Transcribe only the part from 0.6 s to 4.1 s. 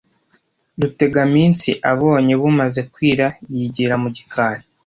rutegaminsi abonye bumaze kwira yigira mu